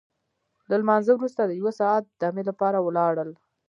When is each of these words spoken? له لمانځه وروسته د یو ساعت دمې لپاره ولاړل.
له 0.69 0.75
لمانځه 0.81 1.11
وروسته 1.15 1.41
د 1.45 1.51
یو 1.61 1.69
ساعت 1.79 2.03
دمې 2.21 2.43
لپاره 2.49 2.77
ولاړل. 2.85 3.29